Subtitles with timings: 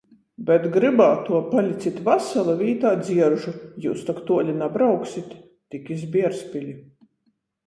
[0.45, 3.53] Bet grybātuo "Palicit vasali!" vītā dzieržu
[3.85, 5.37] "Jius tok tuoli nabrauksit?"
[5.77, 6.75] Tik iz Bierzpili...